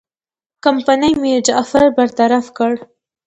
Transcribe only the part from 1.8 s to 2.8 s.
برطرف کړ.